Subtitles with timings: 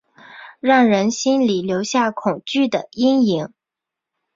[0.59, 3.53] 让人心里留下恐惧的阴影